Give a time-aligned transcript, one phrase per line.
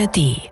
[0.00, 0.50] ARD.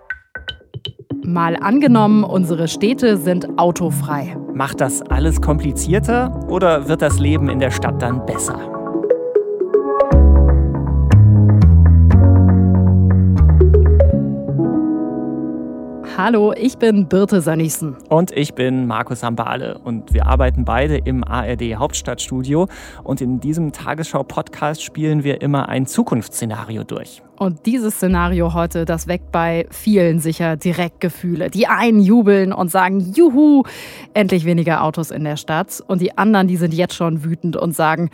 [1.23, 4.37] Mal angenommen, unsere Städte sind autofrei.
[4.53, 8.59] Macht das alles komplizierter oder wird das Leben in der Stadt dann besser?
[16.15, 17.95] Hallo, ich bin Birte Sönnigsen.
[18.09, 22.67] Und ich bin Markus Ambale und wir arbeiten beide im ARD Hauptstadtstudio
[23.03, 27.23] und in diesem Tagesschau-Podcast spielen wir immer ein Zukunftsszenario durch.
[27.39, 31.49] Und dieses Szenario heute, das weckt bei vielen sicher direkt Gefühle.
[31.49, 33.63] Die einen jubeln und sagen, juhu,
[34.13, 35.81] endlich weniger Autos in der Stadt.
[35.87, 38.09] Und die anderen, die sind jetzt schon wütend und sagen,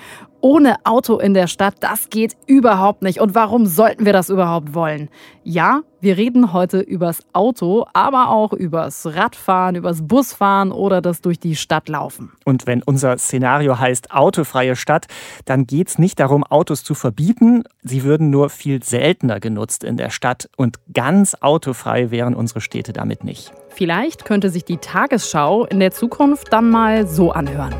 [0.45, 3.19] ohne Auto in der Stadt, das geht überhaupt nicht.
[3.19, 5.09] Und warum sollten wir das überhaupt wollen?
[5.43, 11.39] Ja, wir reden heute übers Auto, aber auch übers Radfahren, übers Busfahren oder das durch
[11.39, 12.31] die Stadt laufen.
[12.43, 15.07] Und wenn unser Szenario heißt autofreie Stadt,
[15.45, 17.63] dann geht es nicht darum, Autos zu verbieten.
[17.81, 20.49] Sie würden nur viel seltener genutzt in der Stadt.
[20.57, 23.51] Und ganz autofrei wären unsere Städte damit nicht.
[23.69, 27.75] Vielleicht könnte sich die Tagesschau in der Zukunft dann mal so anhören.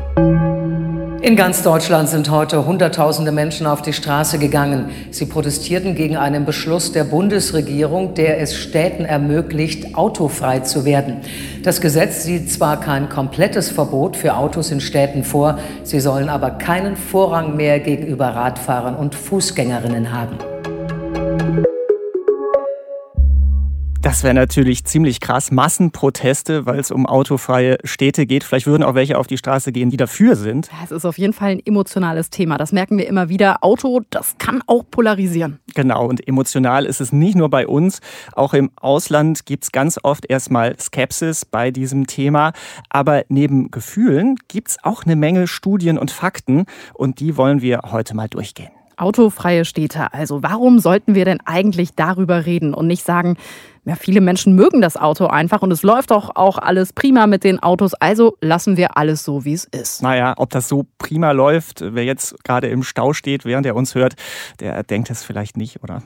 [1.26, 4.90] In ganz Deutschland sind heute Hunderttausende Menschen auf die Straße gegangen.
[5.10, 11.22] Sie protestierten gegen einen Beschluss der Bundesregierung, der es Städten ermöglicht, autofrei zu werden.
[11.64, 16.50] Das Gesetz sieht zwar kein komplettes Verbot für Autos in Städten vor, sie sollen aber
[16.50, 20.38] keinen Vorrang mehr gegenüber Radfahrern und Fußgängerinnen haben.
[24.06, 25.50] Das wäre natürlich ziemlich krass.
[25.50, 28.44] Massenproteste, weil es um autofreie Städte geht.
[28.44, 30.70] Vielleicht würden auch welche auf die Straße gehen, die dafür sind.
[30.84, 32.56] Es ist auf jeden Fall ein emotionales Thema.
[32.56, 33.64] Das merken wir immer wieder.
[33.64, 35.58] Auto, das kann auch polarisieren.
[35.74, 38.00] Genau, und emotional ist es nicht nur bei uns.
[38.32, 42.52] Auch im Ausland gibt es ganz oft erstmal Skepsis bei diesem Thema.
[42.88, 46.66] Aber neben Gefühlen gibt es auch eine Menge Studien und Fakten.
[46.94, 48.70] Und die wollen wir heute mal durchgehen.
[48.96, 50.12] Autofreie Städte.
[50.12, 53.36] Also warum sollten wir denn eigentlich darüber reden und nicht sagen,
[53.84, 57.44] ja, viele Menschen mögen das Auto einfach und es läuft doch auch alles prima mit
[57.44, 60.02] den Autos, also lassen wir alles so, wie es ist.
[60.02, 63.94] Naja, ob das so prima läuft, wer jetzt gerade im Stau steht, während er uns
[63.94, 64.14] hört,
[64.58, 66.02] der denkt es vielleicht nicht, oder?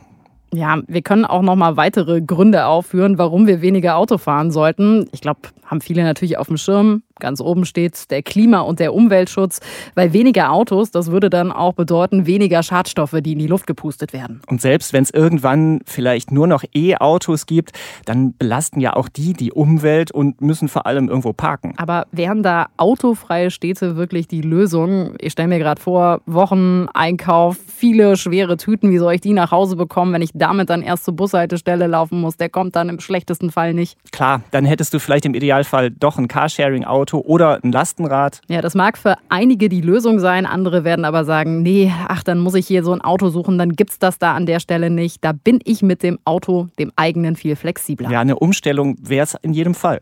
[0.53, 5.09] Ja, wir können auch noch mal weitere Gründe aufführen, warum wir weniger Auto fahren sollten.
[5.13, 7.03] Ich glaube, haben viele natürlich auf dem Schirm.
[7.21, 9.61] Ganz oben steht der Klima- und der Umweltschutz,
[9.95, 14.13] weil weniger Autos, das würde dann auch bedeuten, weniger Schadstoffe, die in die Luft gepustet
[14.13, 14.41] werden.
[14.49, 17.73] Und selbst wenn es irgendwann vielleicht nur noch E-Autos gibt,
[18.05, 21.75] dann belasten ja auch die die Umwelt und müssen vor allem irgendwo parken.
[21.77, 25.15] Aber wären da autofreie Städte wirklich die Lösung?
[25.21, 29.51] Ich stelle mir gerade vor, Wochen Einkauf, viele schwere Tüten, wie soll ich die nach
[29.51, 32.37] Hause bekommen, wenn ich damit dann erst zur Bushaltestelle laufen muss?
[32.37, 33.99] Der kommt dann im schlechtesten Fall nicht.
[34.13, 38.41] Klar, dann hättest du vielleicht im Idealfall doch ein Carsharing-Auto Auto oder ein Lastenrad.
[38.49, 42.39] Ja, das mag für einige die Lösung sein, andere werden aber sagen, nee, ach, dann
[42.39, 44.91] muss ich hier so ein Auto suchen, dann gibt es das da an der Stelle
[44.91, 45.25] nicht.
[45.25, 48.11] Da bin ich mit dem Auto, dem eigenen, viel flexibler.
[48.11, 50.01] Ja, eine Umstellung wäre es in jedem Fall.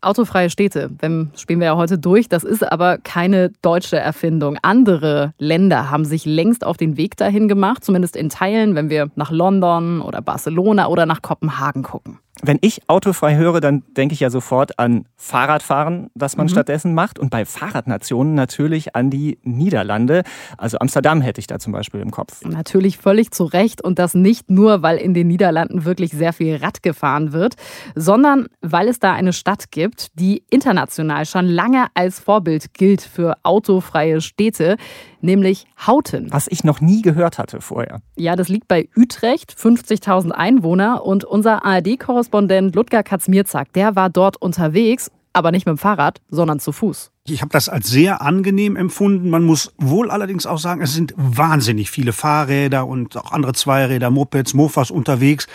[0.00, 2.28] Autofreie Städte, wenn, spielen wir ja heute durch.
[2.28, 4.58] Das ist aber keine deutsche Erfindung.
[4.62, 9.10] Andere Länder haben sich längst auf den Weg dahin gemacht, zumindest in Teilen, wenn wir
[9.14, 12.18] nach London oder Barcelona oder nach Kopenhagen gucken.
[12.44, 16.50] Wenn ich autofrei höre, dann denke ich ja sofort an Fahrradfahren, das man mhm.
[16.50, 17.20] stattdessen macht.
[17.20, 20.24] Und bei Fahrradnationen natürlich an die Niederlande.
[20.58, 22.44] Also Amsterdam hätte ich da zum Beispiel im Kopf.
[22.44, 23.80] Natürlich völlig zu Recht.
[23.80, 27.54] Und das nicht nur, weil in den Niederlanden wirklich sehr viel Rad gefahren wird,
[27.94, 33.36] sondern weil es da eine Stadt gibt, die international schon lange als Vorbild gilt für
[33.44, 34.76] autofreie Städte
[35.22, 36.26] nämlich Hauten.
[36.30, 38.02] Was ich noch nie gehört hatte vorher.
[38.16, 41.04] Ja, das liegt bei Utrecht, 50.000 Einwohner.
[41.04, 42.31] Und unser ARD-Korrespondent
[42.72, 47.11] Ludger Katzmierzak, der war dort unterwegs, aber nicht mit dem Fahrrad, sondern zu Fuß.
[47.28, 49.30] Ich habe das als sehr angenehm empfunden.
[49.30, 54.10] Man muss wohl allerdings auch sagen, es sind wahnsinnig viele Fahrräder und auch andere Zweiräder,
[54.10, 55.46] Mopeds, Mofas unterwegs.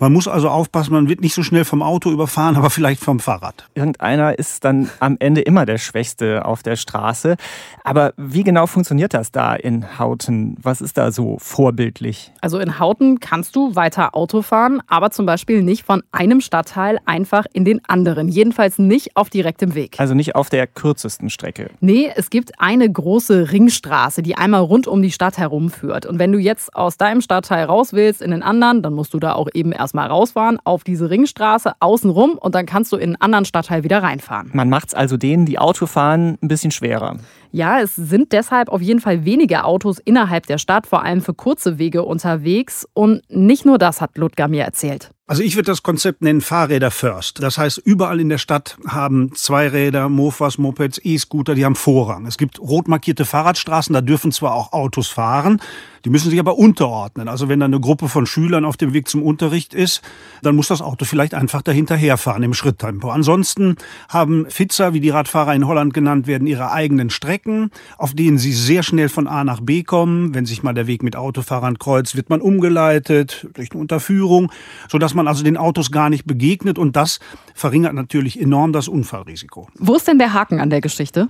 [0.00, 3.20] Man muss also aufpassen, man wird nicht so schnell vom Auto überfahren, aber vielleicht vom
[3.20, 3.68] Fahrrad.
[3.74, 7.36] Irgendeiner ist dann am Ende immer der Schwächste auf der Straße.
[7.84, 10.56] Aber wie genau funktioniert das da in Hauten?
[10.60, 12.32] Was ist da so vorbildlich?
[12.40, 16.98] Also in Hauten kannst du weiter Auto fahren, aber zum Beispiel nicht von einem Stadtteil
[17.06, 18.26] einfach in den anderen.
[18.26, 20.00] Jedenfalls nicht auf direktem Weg.
[20.00, 21.70] Also nicht auf der kürzesten kürzesten Strecke?
[21.80, 26.06] Nee, es gibt eine große Ringstraße, die einmal rund um die Stadt herumführt.
[26.06, 29.18] Und wenn du jetzt aus deinem Stadtteil raus willst in den anderen, dann musst du
[29.18, 33.20] da auch eben erstmal rausfahren auf diese Ringstraße außenrum und dann kannst du in einen
[33.20, 34.50] anderen Stadtteil wieder reinfahren.
[34.52, 37.16] Man macht es also denen, die Auto fahren, ein bisschen schwerer.
[37.50, 41.34] Ja, es sind deshalb auf jeden Fall weniger Autos innerhalb der Stadt, vor allem für
[41.34, 42.88] kurze Wege unterwegs.
[42.94, 45.10] Und nicht nur das hat Ludger mir erzählt.
[45.32, 47.42] Also ich würde das Konzept nennen Fahrräder first.
[47.42, 52.26] Das heißt, überall in der Stadt haben Zweiräder, Mofas, Mopeds, E-Scooter, die haben Vorrang.
[52.26, 55.62] Es gibt rot markierte Fahrradstraßen, da dürfen zwar auch Autos fahren,
[56.04, 57.28] Die müssen sich aber unterordnen.
[57.28, 60.02] Also wenn da eine Gruppe von Schülern auf dem Weg zum Unterricht ist,
[60.42, 63.10] dann muss das Auto vielleicht einfach dahinterherfahren im Schritttempo.
[63.10, 63.76] Ansonsten
[64.08, 68.52] haben Fitzer, wie die Radfahrer in Holland genannt werden, ihre eigenen Strecken, auf denen sie
[68.52, 70.34] sehr schnell von A nach B kommen.
[70.34, 74.50] Wenn sich mal der Weg mit Autofahrern kreuzt, wird man umgeleitet durch eine Unterführung,
[74.88, 77.20] sodass man also den Autos gar nicht begegnet und das
[77.54, 79.68] verringert natürlich enorm das Unfallrisiko.
[79.78, 81.28] Wo ist denn der Haken an der Geschichte?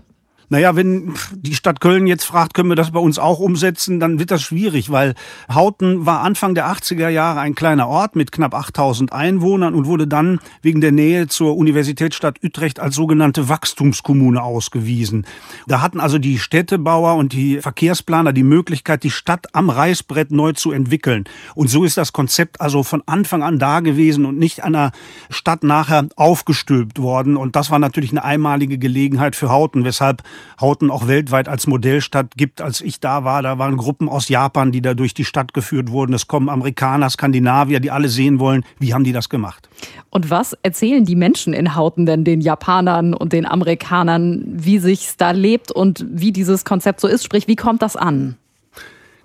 [0.53, 4.19] Naja, wenn die Stadt Köln jetzt fragt, können wir das bei uns auch umsetzen, dann
[4.19, 5.15] wird das schwierig, weil
[5.51, 10.07] Hauten war Anfang der 80er Jahre ein kleiner Ort mit knapp 8000 Einwohnern und wurde
[10.07, 15.25] dann wegen der Nähe zur Universitätsstadt Utrecht als sogenannte Wachstumskommune ausgewiesen.
[15.69, 20.53] Da hatten also die Städtebauer und die Verkehrsplaner die Möglichkeit, die Stadt am Reißbrett neu
[20.53, 21.25] zu entwickeln.
[21.55, 24.93] Und so ist das Konzept also von Anfang an da gewesen und nicht der
[25.31, 27.39] Stadt nachher aufgestülpt worden.
[27.39, 30.23] Und das war natürlich eine einmalige Gelegenheit für Hauten, weshalb
[30.61, 32.61] Hauten auch weltweit als Modellstadt gibt.
[32.61, 35.91] Als ich da war, da waren Gruppen aus Japan, die da durch die Stadt geführt
[35.91, 36.13] wurden.
[36.13, 39.69] Es kommen Amerikaner, Skandinavier, die alle sehen wollen, wie haben die das gemacht.
[40.11, 45.17] Und was erzählen die Menschen in Hauten denn den Japanern und den Amerikanern, wie sich's
[45.17, 47.25] da lebt und wie dieses Konzept so ist?
[47.25, 48.37] Sprich, wie kommt das an?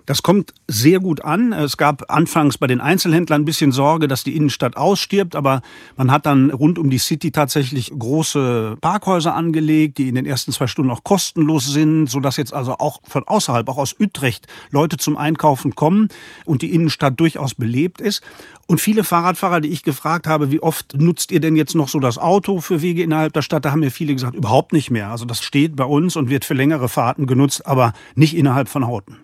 [0.08, 1.52] Das kommt sehr gut an.
[1.52, 5.60] Es gab anfangs bei den Einzelhändlern ein bisschen Sorge, dass die Innenstadt ausstirbt, aber
[5.98, 10.50] man hat dann rund um die City tatsächlich große Parkhäuser angelegt, die in den ersten
[10.50, 14.96] zwei Stunden auch kostenlos sind, sodass jetzt also auch von außerhalb, auch aus Utrecht, Leute
[14.96, 16.08] zum Einkaufen kommen
[16.46, 18.22] und die Innenstadt durchaus belebt ist.
[18.70, 22.00] Und viele Fahrradfahrer, die ich gefragt habe, wie oft nutzt ihr denn jetzt noch so
[22.00, 25.08] das Auto für Wege innerhalb der Stadt, da haben mir viele gesagt, überhaupt nicht mehr.
[25.08, 28.86] Also das steht bei uns und wird für längere Fahrten genutzt, aber nicht innerhalb von
[28.86, 29.16] Hauten.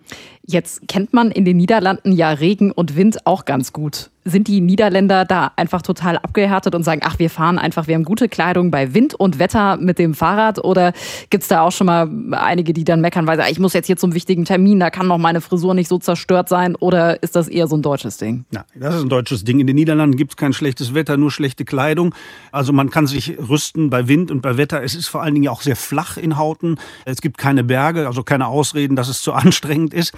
[0.47, 4.59] Jetzt kennt man in den Niederlanden ja Regen und Wind auch ganz gut sind die
[4.59, 8.71] Niederländer da einfach total abgehärtet und sagen, ach, wir fahren einfach, wir haben gute Kleidung
[8.71, 10.63] bei Wind und Wetter mit dem Fahrrad?
[10.63, 10.93] Oder
[11.29, 13.97] gibt es da auch schon mal einige, die dann meckern, weil ich muss jetzt hier
[13.97, 16.75] zum wichtigen Termin, da kann noch meine Frisur nicht so zerstört sein?
[16.75, 18.45] Oder ist das eher so ein deutsches Ding?
[18.51, 19.59] Ja, das ist ein deutsches Ding.
[19.59, 22.15] In den Niederlanden gibt es kein schlechtes Wetter, nur schlechte Kleidung.
[22.51, 24.81] Also man kann sich rüsten bei Wind und bei Wetter.
[24.81, 26.79] Es ist vor allen Dingen auch sehr flach in Hauten.
[27.05, 30.13] Es gibt keine Berge, also keine Ausreden, dass es zu anstrengend ist.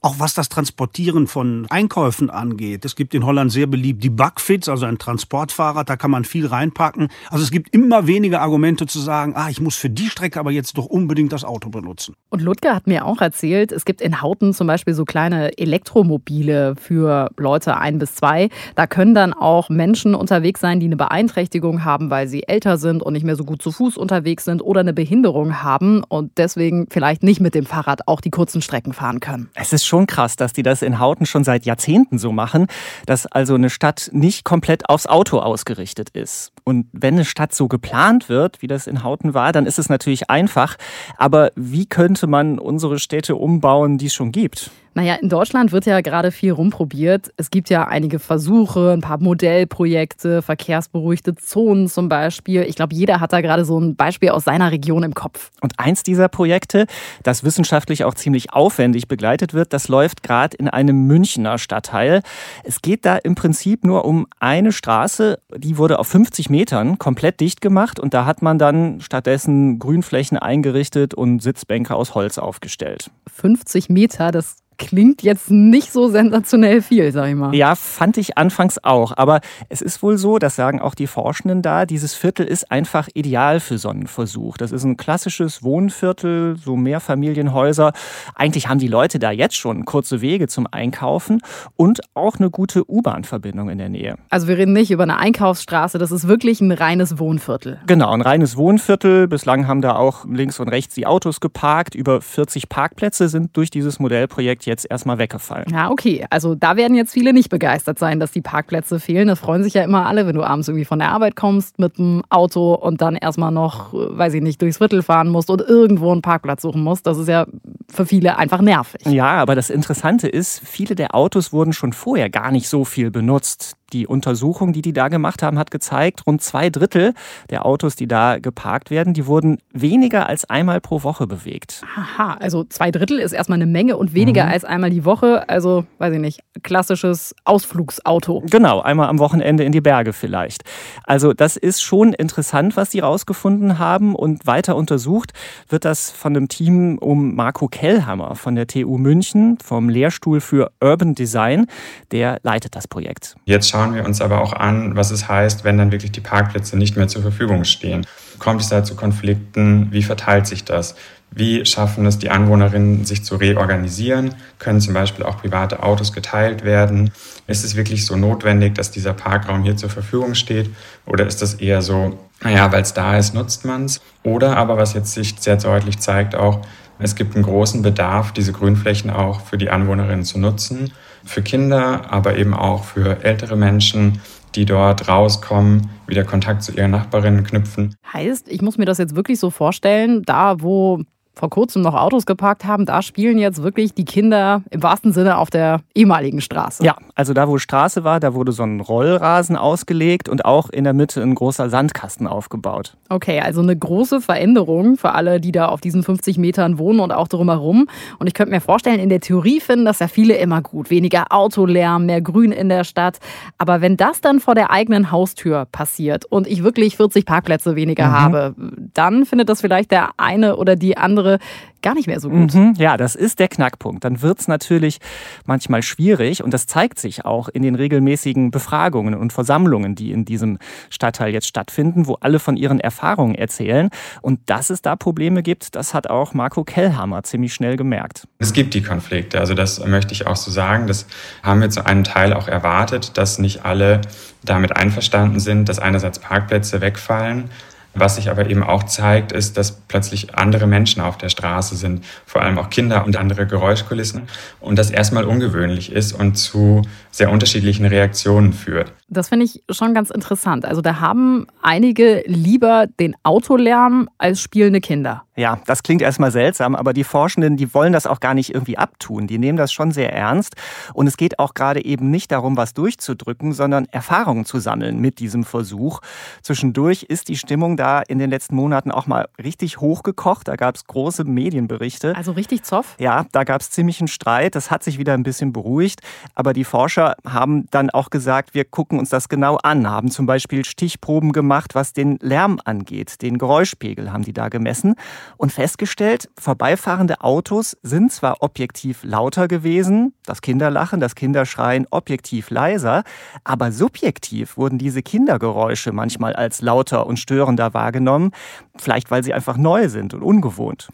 [0.00, 2.84] Auch was das Transportieren von Einkäufen angeht.
[2.84, 4.02] Es gibt in Holland sehr beliebt.
[4.02, 7.08] Die Bugfits, also ein Transportfahrrad, da kann man viel reinpacken.
[7.30, 10.50] Also es gibt immer weniger Argumente zu sagen, ah, ich muss für die Strecke aber
[10.50, 12.14] jetzt doch unbedingt das Auto benutzen.
[12.30, 16.74] Und Ludger hat mir auch erzählt, es gibt in Hauten zum Beispiel so kleine Elektromobile
[16.76, 18.48] für Leute ein bis zwei.
[18.74, 23.02] Da können dann auch Menschen unterwegs sein, die eine Beeinträchtigung haben, weil sie älter sind
[23.02, 26.86] und nicht mehr so gut zu Fuß unterwegs sind oder eine Behinderung haben und deswegen
[26.90, 29.50] vielleicht nicht mit dem Fahrrad auch die kurzen Strecken fahren können.
[29.54, 32.66] Es ist schon krass, dass die das in Hauten schon seit Jahrzehnten so machen,
[33.06, 36.52] dass also eine Stadt nicht komplett aufs Auto ausgerichtet ist.
[36.62, 39.88] Und wenn eine Stadt so geplant wird, wie das in Hauten war, dann ist es
[39.88, 40.76] natürlich einfach.
[41.16, 44.70] Aber wie könnte man unsere Städte umbauen, die es schon gibt?
[44.94, 47.32] Naja, in Deutschland wird ja gerade viel rumprobiert.
[47.38, 52.62] Es gibt ja einige Versuche, ein paar Modellprojekte, verkehrsberuhigte Zonen zum Beispiel.
[52.62, 55.50] Ich glaube, jeder hat da gerade so ein Beispiel aus seiner Region im Kopf.
[55.62, 56.86] Und eins dieser Projekte,
[57.22, 62.20] das wissenschaftlich auch ziemlich aufwendig begleitet wird, das läuft gerade in einem Münchner Stadtteil.
[62.62, 67.40] Es geht da im Prinzip nur um eine Straße, die wurde auf 50 Metern komplett
[67.40, 73.10] dicht gemacht und da hat man dann stattdessen Grünflächen eingerichtet und Sitzbänke aus Holz aufgestellt.
[73.30, 77.54] 50 Meter, das klingt jetzt nicht so sensationell viel, sag ich mal.
[77.54, 79.16] Ja, fand ich anfangs auch.
[79.16, 83.08] Aber es ist wohl so, das sagen auch die Forschenden da, dieses Viertel ist einfach
[83.14, 84.56] ideal für so einen Versuch.
[84.56, 87.92] Das ist ein klassisches Wohnviertel, so Mehrfamilienhäuser.
[88.34, 91.40] Eigentlich haben die Leute da jetzt schon kurze Wege zum Einkaufen
[91.76, 94.16] und auch eine gute U-Bahn-Verbindung in der Nähe.
[94.30, 97.78] Also wir reden nicht über eine Einkaufsstraße, das ist wirklich ein reines Wohnviertel.
[97.86, 99.28] Genau, ein reines Wohnviertel.
[99.28, 101.94] Bislang haben da auch links und rechts die Autos geparkt.
[101.94, 105.66] Über 40 Parkplätze sind durch dieses Modellprojekt jetzt erstmal weggefallen.
[105.70, 106.26] Ja, okay.
[106.30, 109.28] Also da werden jetzt viele nicht begeistert sein, dass die Parkplätze fehlen.
[109.28, 111.98] Das freuen sich ja immer alle, wenn du abends irgendwie von der Arbeit kommst mit
[111.98, 115.60] dem Auto und dann erstmal noch, äh, weiß ich nicht, durchs Viertel fahren musst und
[115.60, 117.06] irgendwo einen Parkplatz suchen musst.
[117.06, 117.46] Das ist ja
[117.88, 119.04] für viele einfach nervig.
[119.06, 123.10] Ja, aber das Interessante ist, viele der Autos wurden schon vorher gar nicht so viel
[123.10, 123.76] benutzt.
[123.92, 127.14] Die Untersuchung, die die da gemacht haben, hat gezeigt, rund zwei Drittel
[127.50, 131.82] der Autos, die da geparkt werden, die wurden weniger als einmal pro Woche bewegt.
[131.96, 134.52] Aha, also zwei Drittel ist erstmal eine Menge und weniger mhm.
[134.52, 135.48] als einmal die Woche.
[135.48, 138.44] Also, weiß ich nicht, klassisches Ausflugsauto.
[138.50, 140.62] Genau, einmal am Wochenende in die Berge vielleicht.
[141.04, 144.14] Also, das ist schon interessant, was die rausgefunden haben.
[144.14, 145.32] Und weiter untersucht
[145.68, 150.70] wird das von einem Team um Marco Kellhammer von der TU München, vom Lehrstuhl für
[150.80, 151.66] Urban Design.
[152.10, 153.36] Der leitet das Projekt.
[153.44, 156.20] Jetzt schauen schauen wir uns aber auch an, was es heißt, wenn dann wirklich die
[156.20, 158.06] Parkplätze nicht mehr zur Verfügung stehen.
[158.38, 159.88] Kommt es da zu Konflikten?
[159.90, 160.94] Wie verteilt sich das?
[161.32, 164.34] Wie schaffen es die Anwohnerinnen, sich zu reorganisieren?
[164.60, 167.10] Können zum Beispiel auch private Autos geteilt werden?
[167.48, 170.70] Ist es wirklich so notwendig, dass dieser Parkraum hier zur Verfügung steht?
[171.04, 174.00] Oder ist das eher so, naja, weil es da ist, nutzt man es?
[174.22, 176.60] Oder aber, was jetzt sich sehr deutlich zeigt, auch,
[177.00, 180.92] es gibt einen großen Bedarf, diese Grünflächen auch für die Anwohnerinnen zu nutzen,
[181.24, 184.20] für Kinder, aber eben auch für ältere Menschen,
[184.54, 187.94] die dort rauskommen, wieder Kontakt zu ihren Nachbarinnen knüpfen.
[188.12, 191.02] Heißt, ich muss mir das jetzt wirklich so vorstellen, da wo
[191.34, 195.38] vor kurzem noch Autos geparkt haben, da spielen jetzt wirklich die Kinder im wahrsten Sinne
[195.38, 196.84] auf der ehemaligen Straße.
[196.84, 200.84] Ja, also da, wo Straße war, da wurde so ein Rollrasen ausgelegt und auch in
[200.84, 202.96] der Mitte ein großer Sandkasten aufgebaut.
[203.08, 207.12] Okay, also eine große Veränderung für alle, die da auf diesen 50 Metern wohnen und
[207.12, 207.88] auch drumherum.
[208.18, 210.90] Und ich könnte mir vorstellen, in der Theorie finden das ja viele immer gut.
[210.90, 213.18] Weniger Autolärm, mehr Grün in der Stadt.
[213.56, 218.08] Aber wenn das dann vor der eigenen Haustür passiert und ich wirklich 40 Parkplätze weniger
[218.08, 218.12] mhm.
[218.12, 218.54] habe,
[218.92, 221.38] dann findet das vielleicht der eine oder die andere andere
[221.82, 222.54] gar nicht mehr so gut.
[222.54, 224.04] Mhm, ja, das ist der Knackpunkt.
[224.04, 224.98] Dann wird es natürlich
[225.46, 230.24] manchmal schwierig und das zeigt sich auch in den regelmäßigen Befragungen und Versammlungen, die in
[230.24, 230.58] diesem
[230.90, 233.90] Stadtteil jetzt stattfinden, wo alle von ihren Erfahrungen erzählen.
[234.20, 238.28] Und dass es da Probleme gibt, das hat auch Marco Kellhammer ziemlich schnell gemerkt.
[238.38, 240.86] Es gibt die Konflikte, also das möchte ich auch so sagen.
[240.86, 241.06] Das
[241.42, 244.02] haben wir zu einem Teil auch erwartet, dass nicht alle
[244.44, 247.50] damit einverstanden sind, dass einerseits Parkplätze wegfallen,
[247.94, 252.04] was sich aber eben auch zeigt, ist, dass plötzlich andere Menschen auf der Straße sind,
[252.26, 254.22] vor allem auch Kinder und andere Geräuschkulissen
[254.60, 258.92] und das erstmal ungewöhnlich ist und zu sehr unterschiedlichen Reaktionen führt.
[259.12, 260.64] Das finde ich schon ganz interessant.
[260.64, 265.24] Also da haben einige lieber den Autolärm als spielende Kinder.
[265.34, 268.76] Ja, das klingt erstmal seltsam, aber die Forschenden, die wollen das auch gar nicht irgendwie
[268.76, 269.26] abtun.
[269.26, 270.56] Die nehmen das schon sehr ernst.
[270.92, 275.20] Und es geht auch gerade eben nicht darum, was durchzudrücken, sondern Erfahrungen zu sammeln mit
[275.20, 276.00] diesem Versuch.
[276.42, 280.48] Zwischendurch ist die Stimmung da in den letzten Monaten auch mal richtig hochgekocht.
[280.48, 282.14] Da gab es große Medienberichte.
[282.14, 282.96] Also richtig Zoff?
[282.98, 284.54] Ja, da gab es ziemlich einen Streit.
[284.54, 286.00] Das hat sich wieder ein bisschen beruhigt.
[286.34, 290.26] Aber die Forscher haben dann auch gesagt, wir gucken uns das genau an, haben zum
[290.26, 293.20] Beispiel Stichproben gemacht, was den Lärm angeht.
[293.20, 294.94] Den Geräuschpegel haben die da gemessen
[295.36, 303.02] und festgestellt, vorbeifahrende Autos sind zwar objektiv lauter gewesen, das Kinderlachen, das Kinderschreien objektiv leiser,
[303.42, 308.30] aber subjektiv wurden diese Kindergeräusche manchmal als lauter und störender wahrgenommen,
[308.76, 310.88] vielleicht weil sie einfach neu sind und ungewohnt.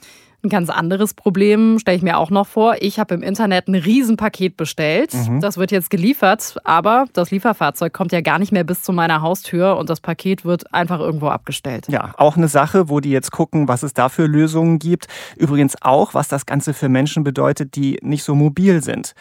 [0.44, 2.76] Ein ganz anderes Problem stelle ich mir auch noch vor.
[2.78, 5.12] Ich habe im Internet ein Riesenpaket bestellt.
[5.12, 5.40] Mhm.
[5.40, 9.20] Das wird jetzt geliefert, aber das Lieferfahrzeug kommt ja gar nicht mehr bis zu meiner
[9.20, 11.88] Haustür und das Paket wird einfach irgendwo abgestellt.
[11.88, 15.08] Ja, auch eine Sache, wo die jetzt gucken, was es da für Lösungen gibt.
[15.36, 19.14] Übrigens auch, was das Ganze für Menschen bedeutet, die nicht so mobil sind.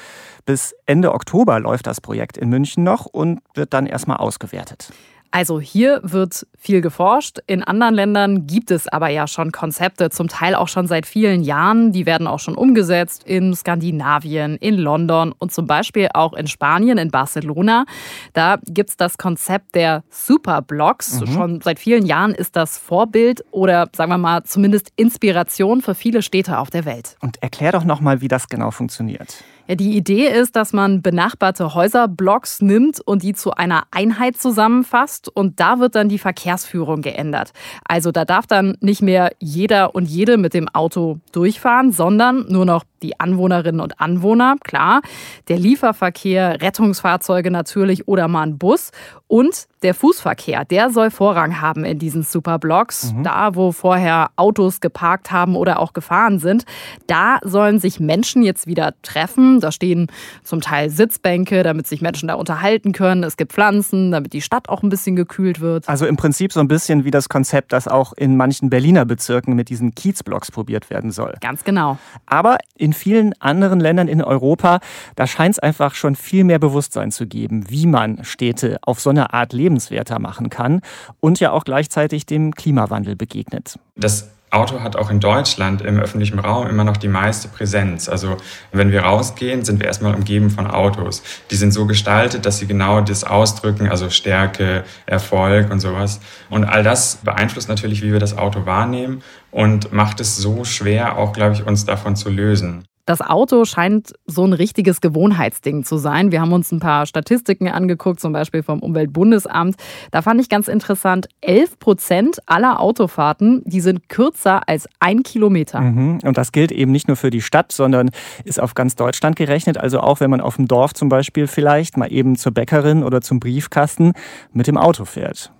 [0.46, 4.92] Bis Ende Oktober läuft das Projekt in München noch und wird dann erstmal ausgewertet.
[5.32, 7.40] Also hier wird viel geforscht.
[7.48, 11.42] In anderen Ländern gibt es aber ja schon Konzepte, zum Teil auch schon seit vielen
[11.42, 11.92] Jahren.
[11.92, 16.98] Die werden auch schon umgesetzt in Skandinavien, in London und zum Beispiel auch in Spanien,
[16.98, 17.86] in Barcelona.
[18.34, 21.22] Da gibt es das Konzept der Superblocks.
[21.22, 21.28] Mhm.
[21.28, 26.22] Schon seit vielen Jahren ist das Vorbild oder sagen wir mal zumindest Inspiration für viele
[26.22, 27.18] Städte auf der Welt.
[27.22, 29.44] Und erklär doch nochmal, wie das genau funktioniert.
[29.68, 35.30] Ja, die Idee ist, dass man benachbarte Häuserblocks nimmt und die zu einer Einheit zusammenfasst
[35.30, 37.52] und da wird dann die Verkehrsführung geändert.
[37.88, 42.66] Also da darf dann nicht mehr jeder und jede mit dem Auto durchfahren, sondern nur
[42.66, 45.02] noch die Anwohnerinnen und Anwohner, klar,
[45.48, 48.92] der Lieferverkehr, Rettungsfahrzeuge natürlich oder mal ein Bus
[49.28, 53.14] und der Fußverkehr, der soll Vorrang haben in diesen Superblocks.
[53.14, 53.24] Mhm.
[53.24, 56.64] Da, wo vorher Autos geparkt haben oder auch gefahren sind,
[57.06, 59.60] da sollen sich Menschen jetzt wieder treffen.
[59.60, 60.08] Da stehen
[60.44, 63.24] zum Teil Sitzbänke, damit sich Menschen da unterhalten können.
[63.24, 65.88] Es gibt Pflanzen, damit die Stadt auch ein bisschen gekühlt wird.
[65.88, 69.56] Also im Prinzip so ein bisschen wie das Konzept, das auch in manchen Berliner Bezirken
[69.56, 71.36] mit diesen Kiezblocks probiert werden soll.
[71.42, 71.98] Ganz genau.
[72.26, 74.80] Aber in vielen anderen Ländern in Europa,
[75.16, 79.10] da scheint es einfach schon viel mehr Bewusstsein zu geben, wie man Städte auf so
[79.10, 80.82] eine Art lebenswerter machen kann
[81.20, 83.80] und ja auch gleichzeitig dem Klimawandel begegnet.
[83.96, 88.08] Das Auto hat auch in Deutschland im öffentlichen Raum immer noch die meiste Präsenz.
[88.08, 88.38] Also
[88.72, 91.22] wenn wir rausgehen, sind wir erstmal umgeben von Autos.
[91.52, 96.22] Die sind so gestaltet, dass sie genau das ausdrücken, also Stärke, Erfolg und sowas.
[96.50, 101.18] Und all das beeinflusst natürlich, wie wir das Auto wahrnehmen und macht es so schwer,
[101.18, 102.86] auch, glaube ich, uns davon zu lösen.
[103.08, 106.34] Das Auto scheint so ein richtiges Gewohnheitsding zu sein.
[106.34, 109.78] Wir haben uns ein paar Statistiken angeguckt, zum Beispiel vom Umweltbundesamt.
[110.12, 115.80] Da fand ich ganz interessant, 11 Prozent aller Autofahrten, die sind kürzer als ein Kilometer.
[115.80, 116.20] Mhm.
[116.26, 118.12] Und das gilt eben nicht nur für die Stadt, sondern
[118.44, 119.78] ist auf ganz Deutschland gerechnet.
[119.78, 123.22] Also auch wenn man auf dem Dorf zum Beispiel vielleicht mal eben zur Bäckerin oder
[123.22, 124.12] zum Briefkasten
[124.52, 125.54] mit dem Auto fährt.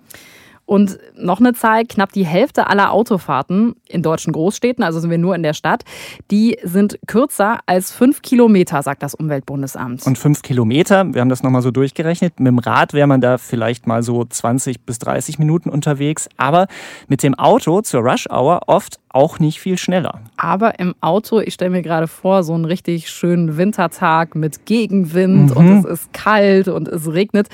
[0.68, 5.16] Und noch eine Zahl, knapp die Hälfte aller Autofahrten in deutschen Großstädten, also sind wir
[5.16, 5.82] nur in der Stadt,
[6.30, 10.06] die sind kürzer als fünf Kilometer, sagt das Umweltbundesamt.
[10.06, 13.38] Und fünf Kilometer, wir haben das nochmal so durchgerechnet, mit dem Rad wäre man da
[13.38, 16.66] vielleicht mal so 20 bis 30 Minuten unterwegs, aber
[17.06, 20.20] mit dem Auto zur Rush Hour oft auch nicht viel schneller.
[20.36, 25.50] Aber im Auto, ich stelle mir gerade vor, so einen richtig schönen Wintertag mit Gegenwind
[25.50, 25.56] mhm.
[25.56, 27.48] und es ist kalt und es regnet,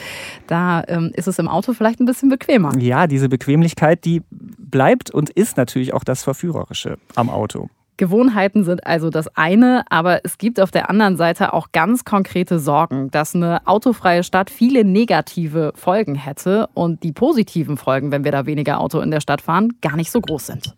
[0.47, 2.76] da ähm, ist es im Auto vielleicht ein bisschen bequemer.
[2.78, 7.71] Ja, diese Bequemlichkeit, die bleibt und ist natürlich auch das Verführerische am Auto.
[7.97, 12.59] Gewohnheiten sind also das eine, aber es gibt auf der anderen Seite auch ganz konkrete
[12.59, 18.33] Sorgen, dass eine autofreie Stadt viele negative Folgen hätte und die positiven Folgen, wenn wir
[18.33, 20.75] da weniger Auto in der Stadt fahren, gar nicht so groß sind.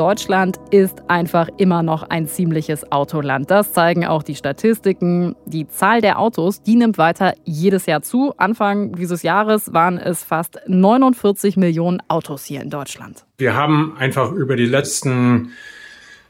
[0.00, 3.50] Deutschland ist einfach immer noch ein ziemliches Autoland.
[3.50, 5.36] Das zeigen auch die Statistiken.
[5.44, 8.32] Die Zahl der Autos, die nimmt weiter jedes Jahr zu.
[8.38, 13.26] Anfang dieses Jahres waren es fast 49 Millionen Autos hier in Deutschland.
[13.36, 15.50] Wir haben einfach über die letzten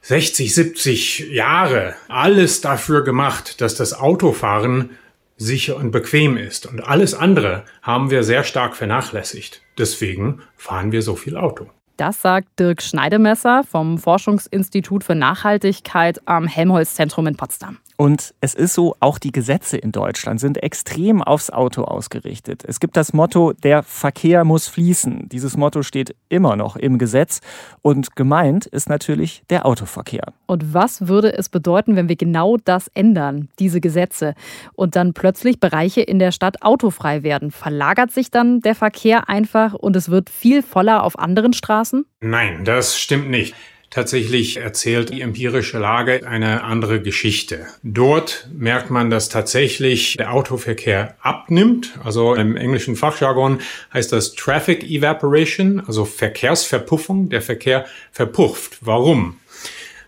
[0.03, 4.91] 60, 70 Jahre alles dafür gemacht, dass das Autofahren
[5.37, 6.67] sicher und bequem ist.
[6.67, 9.63] Und alles andere haben wir sehr stark vernachlässigt.
[9.79, 11.69] Deswegen fahren wir so viel Auto.
[12.01, 17.77] Das sagt Dirk Schneidemesser vom Forschungsinstitut für Nachhaltigkeit am Helmholtz-Zentrum in Potsdam.
[18.01, 22.65] Und es ist so, auch die Gesetze in Deutschland sind extrem aufs Auto ausgerichtet.
[22.67, 25.29] Es gibt das Motto, der Verkehr muss fließen.
[25.29, 27.43] Dieses Motto steht immer noch im Gesetz.
[27.83, 30.33] Und gemeint ist natürlich der Autoverkehr.
[30.47, 34.33] Und was würde es bedeuten, wenn wir genau das ändern, diese Gesetze,
[34.73, 37.51] und dann plötzlich Bereiche in der Stadt autofrei werden?
[37.51, 42.07] Verlagert sich dann der Verkehr einfach und es wird viel voller auf anderen Straßen?
[42.23, 43.55] Nein, das stimmt nicht.
[43.91, 47.67] Tatsächlich erzählt die empirische Lage eine andere Geschichte.
[47.83, 51.99] Dort merkt man, dass tatsächlich der Autoverkehr abnimmt.
[52.05, 53.61] Also im englischen Fachjargon
[53.93, 57.31] heißt das Traffic Evaporation, also Verkehrsverpuffung.
[57.31, 58.79] Der Verkehr verpufft.
[58.81, 59.39] Warum?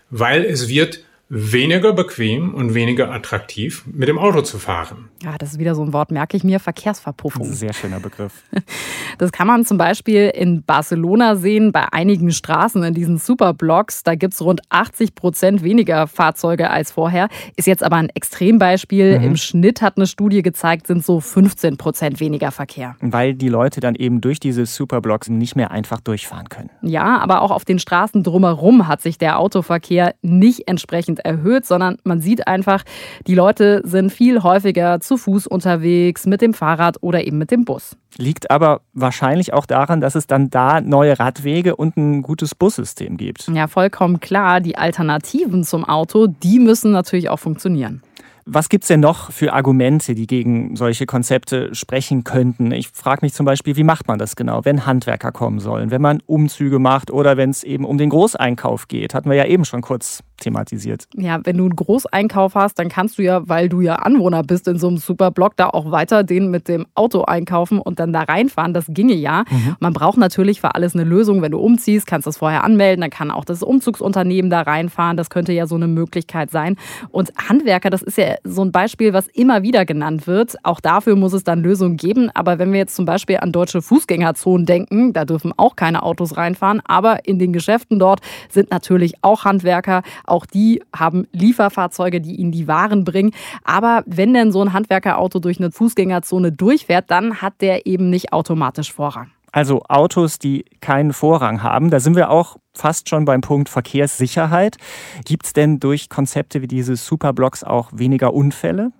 [0.09, 1.03] Weil es wird
[1.35, 5.09] weniger bequem und weniger attraktiv, mit dem Auto zu fahren.
[5.23, 7.51] Ja, das ist wieder so ein Wort, merke ich mir, Verkehrsverpuffung.
[7.51, 8.43] Sehr schöner Begriff.
[9.19, 14.01] Das kann man zum Beispiel in Barcelona sehen, bei einigen Straßen in diesen Superblocks.
[14.01, 17.27] Da gibt es rund 80 Prozent weniger Fahrzeuge als vorher.
[17.55, 19.19] Ist jetzt aber ein Extrembeispiel.
[19.19, 19.25] Mhm.
[19.25, 22.95] Im Schnitt hat eine Studie gezeigt, sind so 15 Prozent weniger Verkehr.
[23.01, 26.71] Weil die Leute dann eben durch diese Superblocks nicht mehr einfach durchfahren können.
[26.81, 31.97] Ja, aber auch auf den Straßen drumherum hat sich der Autoverkehr nicht entsprechend erhöht, sondern
[32.03, 32.83] man sieht einfach,
[33.27, 37.65] die Leute sind viel häufiger zu Fuß unterwegs, mit dem Fahrrad oder eben mit dem
[37.65, 37.95] Bus.
[38.17, 43.17] Liegt aber wahrscheinlich auch daran, dass es dann da neue Radwege und ein gutes Bussystem
[43.17, 43.47] gibt.
[43.47, 44.61] Ja, vollkommen klar.
[44.61, 48.01] Die Alternativen zum Auto, die müssen natürlich auch funktionieren.
[48.45, 52.71] Was gibt es denn noch für Argumente, die gegen solche Konzepte sprechen könnten?
[52.71, 56.01] Ich frage mich zum Beispiel, wie macht man das genau, wenn Handwerker kommen sollen, wenn
[56.01, 59.13] man Umzüge macht oder wenn es eben um den Großeinkauf geht?
[59.13, 61.07] Hatten wir ja eben schon kurz thematisiert.
[61.15, 64.67] Ja, wenn du einen Großeinkauf hast, dann kannst du ja, weil du ja Anwohner bist
[64.67, 68.23] in so einem Superblock, da auch weiter den mit dem Auto einkaufen und dann da
[68.23, 68.73] reinfahren.
[68.73, 69.45] Das ginge ja.
[69.49, 69.75] Mhm.
[69.79, 71.41] Man braucht natürlich für alles eine Lösung.
[71.41, 75.17] Wenn du umziehst, kannst du das vorher anmelden, dann kann auch das Umzugsunternehmen da reinfahren.
[75.17, 76.75] Das könnte ja so eine Möglichkeit sein.
[77.09, 80.55] Und Handwerker, das ist ja so ein Beispiel, was immer wieder genannt wird.
[80.63, 82.29] Auch dafür muss es dann Lösungen geben.
[82.33, 86.37] Aber wenn wir jetzt zum Beispiel an deutsche Fußgängerzonen denken, da dürfen auch keine Autos
[86.37, 86.81] reinfahren.
[86.85, 90.03] Aber in den Geschäften dort sind natürlich auch Handwerker.
[90.25, 93.31] Auch die haben Lieferfahrzeuge, die ihnen die Waren bringen.
[93.63, 98.33] Aber wenn denn so ein Handwerkerauto durch eine Fußgängerzone durchfährt, dann hat der eben nicht
[98.33, 99.31] automatisch Vorrang.
[99.53, 101.91] Also Autos, die keinen Vorrang haben.
[101.91, 104.77] Da sind wir auch fast schon beim Punkt Verkehrssicherheit.
[105.25, 108.91] Gibt es denn durch Konzepte wie diese Superblocks auch weniger Unfälle?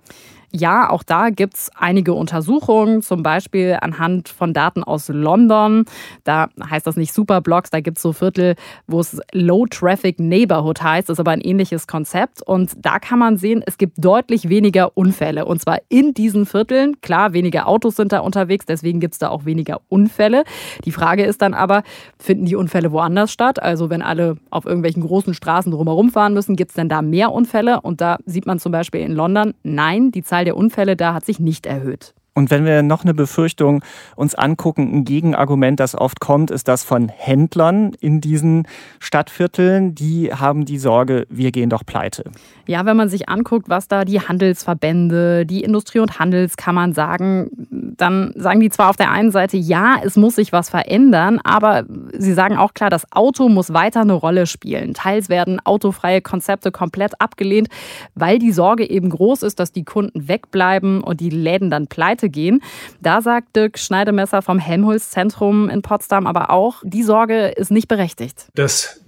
[0.55, 5.85] Ja, auch da gibt es einige Untersuchungen, zum Beispiel anhand von Daten aus London.
[6.25, 8.53] Da heißt das nicht Superblocks, da gibt es so Viertel,
[8.85, 11.09] wo es Low Traffic Neighborhood heißt.
[11.09, 12.43] Das ist aber ein ähnliches Konzept.
[12.43, 15.45] Und da kann man sehen, es gibt deutlich weniger Unfälle.
[15.45, 17.01] Und zwar in diesen Vierteln.
[17.01, 20.43] Klar, weniger Autos sind da unterwegs, deswegen gibt es da auch weniger Unfälle.
[20.85, 21.81] Die Frage ist dann aber,
[22.19, 23.59] finden die Unfälle woanders statt?
[23.59, 27.31] Also wenn alle auf irgendwelchen großen Straßen drumherum fahren müssen, gibt es denn da mehr
[27.31, 27.81] Unfälle?
[27.81, 31.13] Und da sieht man zum Beispiel in London, nein, die Zahl Zahl der Unfälle da
[31.13, 32.13] hat sich nicht erhöht.
[32.35, 33.83] Und wenn wir noch eine Befürchtung
[34.15, 38.67] uns angucken, ein Gegenargument, das oft kommt, ist das von Händlern in diesen
[38.99, 39.93] Stadtvierteln.
[39.93, 42.23] Die haben die Sorge, wir gehen doch pleite.
[42.65, 48.33] Ja, wenn man sich anguckt, was da die Handelsverbände, die Industrie- und Handelskammern sagen, dann
[48.35, 51.83] sagen die zwar auf der einen Seite, ja, es muss sich was verändern, aber
[52.17, 54.95] sie sagen auch klar, das Auto muss weiter eine Rolle spielen.
[54.95, 57.67] Teils werden autofreie Konzepte komplett abgelehnt,
[58.15, 62.22] weil die Sorge eben groß ist, dass die Kunden wegbleiben und die Läden dann pleite
[62.29, 62.62] gehen.
[63.01, 68.47] Da sagt Dirk Schneidemesser vom Helmholtz-Zentrum in Potsdam aber auch, die Sorge ist nicht berechtigt.
[68.55, 69.03] Das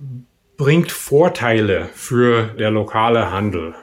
[0.57, 3.75] bringt Vorteile für der lokale Handel.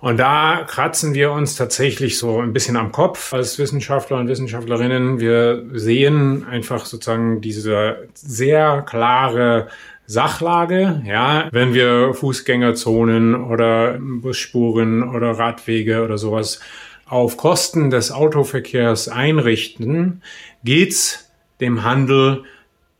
[0.00, 5.18] Und da kratzen wir uns tatsächlich so ein bisschen am Kopf als Wissenschaftler und Wissenschaftlerinnen.
[5.18, 9.66] Wir sehen einfach sozusagen diese sehr klare
[10.06, 16.60] Sachlage, ja, wenn wir Fußgängerzonen oder Busspuren oder Radwege oder sowas
[17.08, 20.22] auf Kosten des Autoverkehrs einrichten,
[20.64, 22.44] geht's dem Handel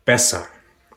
[0.05, 0.47] besser.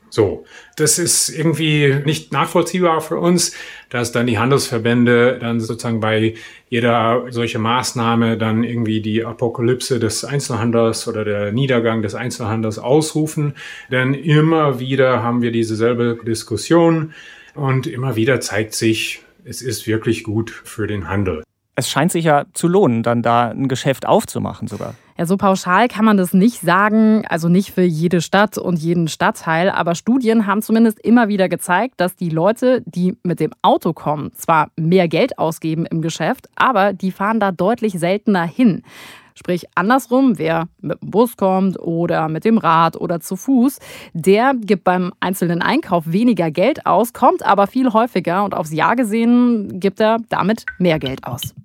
[0.10, 0.43] So,
[0.76, 3.56] das ist irgendwie nicht nachvollziehbar für uns,
[3.89, 6.34] dass dann die Handelsverbände dann sozusagen bei
[6.69, 13.54] jeder solche Maßnahme dann irgendwie die Apokalypse des Einzelhandels oder der Niedergang des Einzelhandels ausrufen.
[13.89, 17.13] Denn immer wieder haben wir dieselbe Diskussion
[17.56, 21.41] und immer wieder zeigt sich, es ist wirklich gut für den Handel
[21.75, 24.93] es scheint sich ja zu lohnen, dann da ein Geschäft aufzumachen sogar.
[25.17, 29.07] Ja, so pauschal kann man das nicht sagen, also nicht für jede Stadt und jeden
[29.07, 33.93] Stadtteil, aber Studien haben zumindest immer wieder gezeigt, dass die Leute, die mit dem Auto
[33.93, 38.84] kommen, zwar mehr Geld ausgeben im Geschäft, aber die fahren da deutlich seltener hin.
[39.36, 43.79] Sprich andersrum, wer mit dem Bus kommt oder mit dem Rad oder zu Fuß,
[44.13, 48.95] der gibt beim einzelnen Einkauf weniger Geld aus, kommt aber viel häufiger und aufs Jahr
[48.95, 51.55] gesehen gibt er damit mehr Geld aus.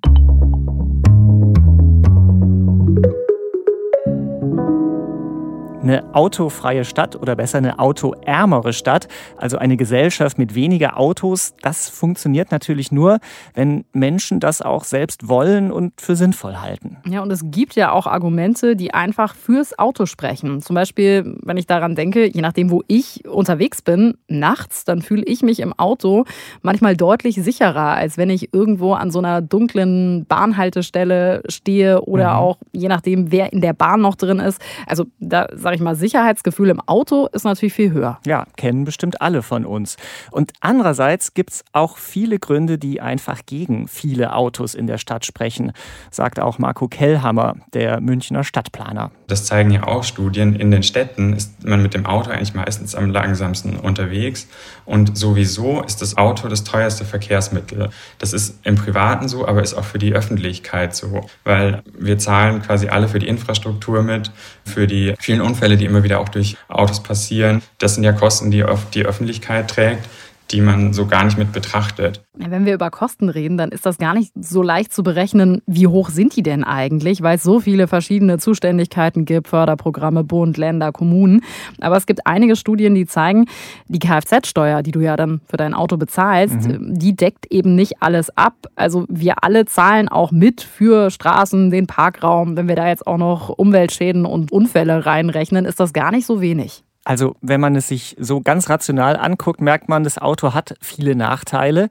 [5.87, 11.89] Eine autofreie Stadt oder besser eine autoärmere Stadt, also eine Gesellschaft mit weniger Autos, das
[11.89, 13.19] funktioniert natürlich nur,
[13.53, 16.97] wenn Menschen das auch selbst wollen und für sinnvoll halten.
[17.05, 20.61] Ja, und es gibt ja auch Argumente, die einfach fürs Auto sprechen.
[20.61, 25.23] Zum Beispiel, wenn ich daran denke, je nachdem, wo ich unterwegs bin, nachts, dann fühle
[25.23, 26.25] ich mich im Auto
[26.61, 32.39] manchmal deutlich sicherer, als wenn ich irgendwo an so einer dunklen Bahnhaltestelle stehe oder mhm.
[32.39, 34.61] auch je nachdem, wer in der Bahn noch drin ist.
[34.85, 38.19] Also da sage ich mal, Sicherheitsgefühl im Auto ist natürlich viel höher.
[38.25, 39.97] Ja, kennen bestimmt alle von uns.
[40.31, 45.25] Und andererseits gibt es auch viele Gründe, die einfach gegen viele Autos in der Stadt
[45.25, 45.71] sprechen,
[46.11, 49.11] sagt auch Marco Kellhammer, der Münchner Stadtplaner.
[49.27, 50.55] Das zeigen ja auch Studien.
[50.55, 54.47] In den Städten ist man mit dem Auto eigentlich meistens am langsamsten unterwegs.
[54.85, 57.89] Und sowieso ist das Auto das teuerste Verkehrsmittel.
[58.19, 61.25] Das ist im Privaten so, aber ist auch für die Öffentlichkeit so.
[61.43, 64.31] Weil wir zahlen quasi alle für die Infrastruktur mit,
[64.65, 68.49] für die vielen Unfälle die immer wieder auch durch Autos passieren, das sind ja Kosten,
[68.49, 70.07] die oft die Öffentlichkeit trägt
[70.51, 72.21] die man so gar nicht mit betrachtet.
[72.35, 75.87] Wenn wir über Kosten reden, dann ist das gar nicht so leicht zu berechnen, wie
[75.87, 80.91] hoch sind die denn eigentlich, weil es so viele verschiedene Zuständigkeiten gibt, Förderprogramme, Bund, Länder,
[80.91, 81.41] Kommunen.
[81.81, 83.45] Aber es gibt einige Studien, die zeigen,
[83.87, 86.97] die Kfz-Steuer, die du ja dann für dein Auto bezahlst, mhm.
[86.97, 88.53] die deckt eben nicht alles ab.
[88.75, 92.55] Also wir alle zahlen auch mit für Straßen, den Parkraum.
[92.55, 96.41] Wenn wir da jetzt auch noch Umweltschäden und Unfälle reinrechnen, ist das gar nicht so
[96.41, 96.83] wenig.
[97.07, 101.15] Also wenn man es sich so ganz rational anguckt, merkt man, das Auto hat viele
[101.15, 101.87] Nachteile.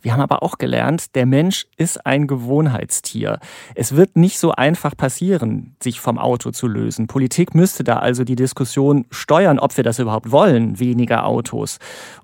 [0.00, 3.40] Wir haben aber auch gelernt, der Mensch ist ein Gewohnheitstier.
[3.74, 7.08] Es wird nicht so einfach passieren, sich vom Auto zu lösen.
[7.08, 11.80] Politik müsste da also die Diskussion steuern, ob wir das überhaupt wollen, weniger Autos.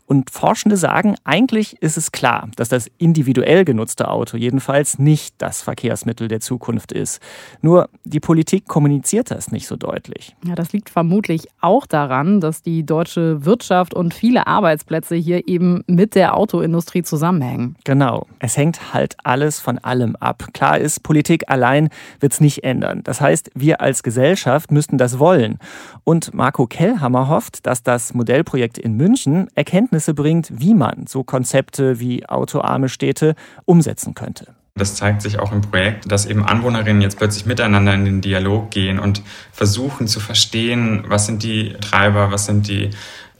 [0.06, 5.62] Und Forschende sagen, eigentlich ist es klar, dass das individuell genutzte Auto jedenfalls nicht das
[5.62, 7.20] Verkehrsmittel der Zukunft ist.
[7.60, 10.36] Nur die Politik kommuniziert das nicht so deutlich.
[10.46, 15.82] Ja, das liegt vermutlich auch daran, dass die deutsche Wirtschaft und viele Arbeitsplätze hier eben
[15.88, 17.74] mit der Autoindustrie zusammenhängen.
[17.82, 18.26] Genau.
[18.38, 20.46] Es hängt halt alles von allem ab.
[20.52, 21.88] Klar ist, Politik allein
[22.20, 23.00] wird es nicht ändern.
[23.02, 25.58] Das heißt, wir als Gesellschaft müssten das wollen.
[26.04, 32.00] Und Marco Kellhammer hofft, dass das Modellprojekt in München Erkenntnisse bringt, wie man so Konzepte
[32.00, 34.54] wie autoarme Städte umsetzen könnte.
[34.76, 38.70] Das zeigt sich auch im Projekt, dass eben Anwohnerinnen jetzt plötzlich miteinander in den Dialog
[38.70, 42.90] gehen und versuchen zu verstehen, was sind die Treiber, was sind die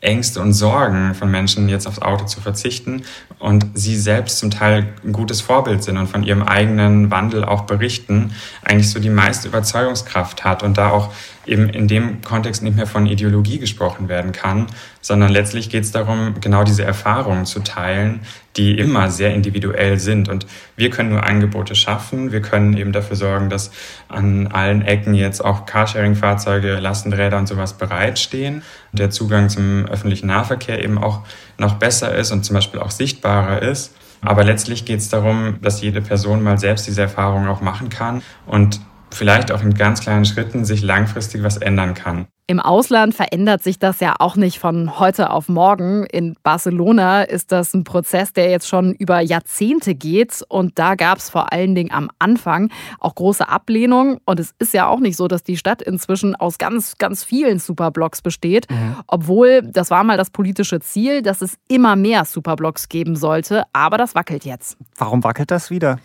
[0.01, 3.03] Ängste und Sorgen von Menschen, jetzt aufs Auto zu verzichten
[3.39, 7.63] und sie selbst zum Teil ein gutes Vorbild sind und von ihrem eigenen Wandel auch
[7.63, 11.13] berichten, eigentlich so die meiste Überzeugungskraft hat und da auch
[11.47, 14.67] eben in dem Kontext nicht mehr von Ideologie gesprochen werden kann,
[15.01, 18.21] sondern letztlich geht es darum, genau diese Erfahrungen zu teilen,
[18.57, 20.29] die immer sehr individuell sind.
[20.29, 22.33] Und wir können nur Angebote schaffen.
[22.33, 23.71] Wir können eben dafür sorgen, dass
[24.09, 28.63] an allen Ecken jetzt auch Carsharing-Fahrzeuge, Lastenräder und sowas bereitstehen.
[28.93, 31.21] Der Zugang zum öffentlichen Nahverkehr eben auch
[31.59, 33.95] noch besser ist und zum Beispiel auch sichtbarer ist.
[34.23, 38.23] Aber letztlich geht es darum, dass jede Person mal selbst diese Erfahrungen auch machen kann
[38.47, 38.81] und
[39.17, 42.27] vielleicht auch in ganz kleinen Schritten sich langfristig was ändern kann.
[42.49, 46.07] Im Ausland verändert sich das ja auch nicht von heute auf morgen.
[46.07, 50.45] In Barcelona ist das ein Prozess, der jetzt schon über Jahrzehnte geht.
[50.49, 54.21] Und da gab es vor allen Dingen am Anfang auch große Ablehnung.
[54.27, 57.59] Und es ist ja auch nicht so, dass die Stadt inzwischen aus ganz, ganz vielen
[57.59, 58.71] Superblocks besteht.
[58.71, 58.95] Mhm.
[59.09, 63.65] Obwohl, das war mal das politische Ziel, dass es immer mehr Superblocks geben sollte.
[63.73, 64.77] Aber das wackelt jetzt.
[64.97, 65.99] Warum wackelt das wieder?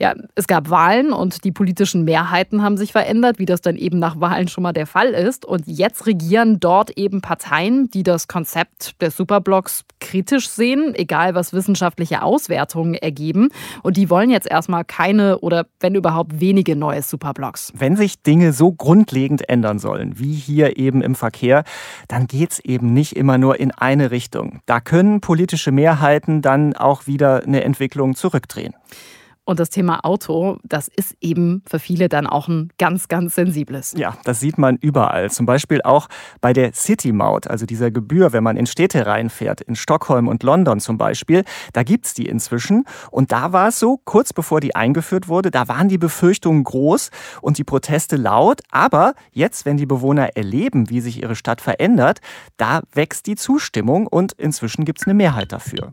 [0.00, 3.98] Ja, es gab Wahlen und die politischen Mehrheiten haben sich verändert, wie das dann eben
[3.98, 5.44] nach Wahlen schon mal der Fall ist.
[5.44, 11.52] Und jetzt regieren dort eben Parteien, die das Konzept der Superblocks kritisch sehen, egal was
[11.52, 13.48] wissenschaftliche Auswertungen ergeben.
[13.82, 17.72] Und die wollen jetzt erstmal keine oder wenn überhaupt wenige neue Superblocks.
[17.76, 21.64] Wenn sich Dinge so grundlegend ändern sollen, wie hier eben im Verkehr,
[22.06, 24.60] dann geht es eben nicht immer nur in eine Richtung.
[24.66, 28.74] Da können politische Mehrheiten dann auch wieder eine Entwicklung zurückdrehen.
[29.48, 33.94] Und das Thema Auto, das ist eben für viele dann auch ein ganz, ganz sensibles.
[33.96, 35.30] Ja, das sieht man überall.
[35.30, 36.08] Zum Beispiel auch
[36.42, 40.80] bei der City-Maut, also dieser Gebühr, wenn man in Städte reinfährt, in Stockholm und London
[40.80, 41.44] zum Beispiel.
[41.72, 42.84] Da gibt es die inzwischen.
[43.10, 47.10] Und da war es so, kurz bevor die eingeführt wurde, da waren die Befürchtungen groß
[47.40, 48.60] und die Proteste laut.
[48.70, 52.20] Aber jetzt, wenn die Bewohner erleben, wie sich ihre Stadt verändert,
[52.58, 55.92] da wächst die Zustimmung und inzwischen gibt es eine Mehrheit dafür.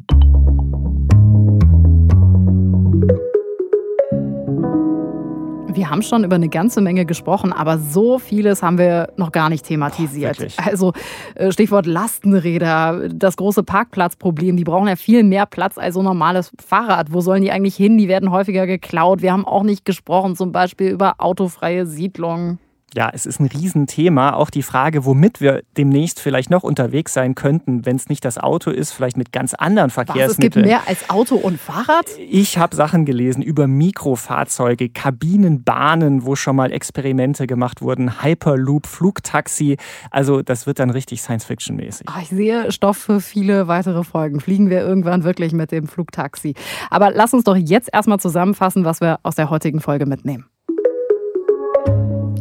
[5.85, 9.49] Wir haben schon über eine ganze Menge gesprochen, aber so vieles haben wir noch gar
[9.49, 10.39] nicht thematisiert.
[10.39, 10.93] Boah, also
[11.35, 14.57] äh, Stichwort Lastenräder, das große Parkplatzproblem.
[14.57, 17.13] Die brauchen ja viel mehr Platz als so ein normales Fahrrad.
[17.13, 17.99] Wo sollen die eigentlich hin?
[17.99, 19.21] Die werden häufiger geklaut.
[19.21, 22.57] Wir haben auch nicht gesprochen, zum Beispiel über autofreie Siedlungen.
[22.95, 24.33] Ja, es ist ein Riesenthema.
[24.33, 28.37] Auch die Frage, womit wir demnächst vielleicht noch unterwegs sein könnten, wenn es nicht das
[28.37, 30.27] Auto ist, vielleicht mit ganz anderen Verkehrsmitteln.
[30.27, 32.05] Was, es gibt mehr als Auto und Fahrrad?
[32.29, 39.75] Ich habe Sachen gelesen über Mikrofahrzeuge, Kabinenbahnen, wo schon mal Experimente gemacht wurden, Hyperloop, Flugtaxi.
[40.09, 42.07] Also das wird dann richtig Science-Fiction-mäßig.
[42.21, 44.39] Ich sehe Stoff für viele weitere Folgen.
[44.39, 46.53] Fliegen wir irgendwann wirklich mit dem Flugtaxi.
[46.89, 50.45] Aber lass uns doch jetzt erstmal zusammenfassen, was wir aus der heutigen Folge mitnehmen.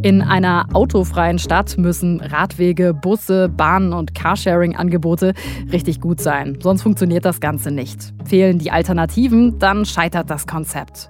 [0.05, 5.33] In einer autofreien Stadt müssen Radwege, Busse, Bahnen und Carsharing-Angebote
[5.73, 6.59] richtig gut sein.
[6.61, 8.13] Sonst funktioniert das Ganze nicht.
[8.27, 11.09] Fehlen die Alternativen, dann scheitert das Konzept.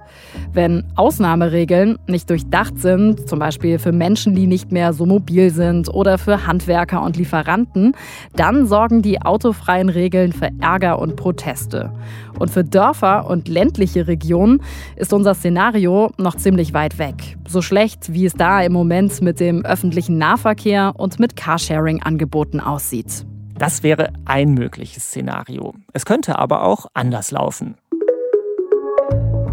[0.52, 5.92] Wenn Ausnahmeregeln nicht durchdacht sind, zum Beispiel für Menschen, die nicht mehr so mobil sind
[5.92, 7.96] oder für Handwerker und Lieferanten,
[8.37, 11.90] dann sorgen die autofreien Regeln für Ärger und Proteste.
[12.38, 14.61] Und für Dörfer und ländliche Regionen
[14.96, 17.37] ist unser Szenario noch ziemlich weit weg.
[17.48, 23.25] So schlecht, wie es da im Moment mit dem öffentlichen Nahverkehr und mit Carsharing-Angeboten aussieht.
[23.57, 25.73] Das wäre ein mögliches Szenario.
[25.94, 27.77] Es könnte aber auch anders laufen.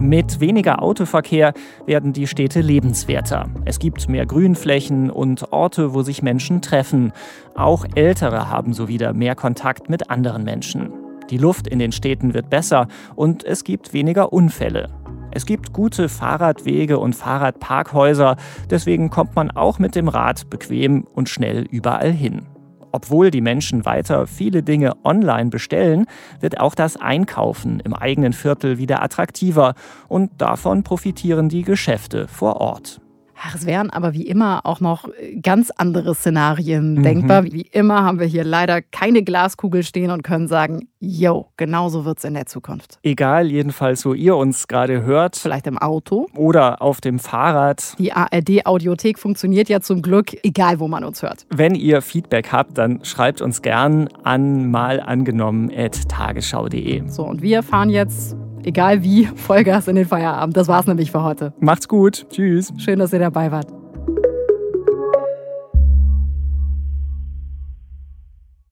[0.01, 1.53] Mit weniger Autoverkehr
[1.85, 3.47] werden die Städte lebenswerter.
[3.63, 7.13] Es gibt mehr Grünflächen und Orte, wo sich Menschen treffen.
[7.55, 10.91] Auch Ältere haben so wieder mehr Kontakt mit anderen Menschen.
[11.29, 14.89] Die Luft in den Städten wird besser und es gibt weniger Unfälle.
[15.33, 18.35] Es gibt gute Fahrradwege und Fahrradparkhäuser,
[18.69, 22.47] deswegen kommt man auch mit dem Rad bequem und schnell überall hin.
[22.91, 26.05] Obwohl die Menschen weiter viele Dinge online bestellen,
[26.41, 29.75] wird auch das Einkaufen im eigenen Viertel wieder attraktiver
[30.09, 32.99] und davon profitieren die Geschäfte vor Ort.
[33.43, 35.09] Ach, es wären aber wie immer auch noch
[35.41, 37.01] ganz andere Szenarien mhm.
[37.03, 37.43] denkbar.
[37.45, 42.19] Wie immer haben wir hier leider keine Glaskugel stehen und können sagen, yo, genauso wird
[42.19, 42.99] es in der Zukunft.
[43.01, 45.37] Egal, jedenfalls, wo ihr uns gerade hört.
[45.37, 46.27] Vielleicht im Auto.
[46.35, 47.95] Oder auf dem Fahrrad.
[47.97, 51.47] Die ARD-Audiothek funktioniert ja zum Glück, egal wo man uns hört.
[51.49, 57.07] Wenn ihr Feedback habt, dann schreibt uns gern an malangenommen.tagesschau.de.
[57.07, 60.55] So, und wir fahren jetzt egal wie, Vollgas in den Feierabend.
[60.57, 61.53] Das war's nämlich für heute.
[61.59, 62.25] Macht's gut.
[62.29, 62.73] Tschüss.
[62.77, 63.80] Schön, dass ihr dabei wart.